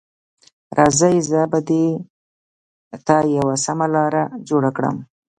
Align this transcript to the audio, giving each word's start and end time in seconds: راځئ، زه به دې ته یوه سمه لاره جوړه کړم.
راځئ، 0.77 1.15
زه 1.29 1.41
به 1.51 1.59
دې 1.69 1.85
ته 3.05 3.15
یوه 3.37 3.55
سمه 3.65 3.87
لاره 3.95 4.23
جوړه 4.47 4.69
کړم. 4.77 4.95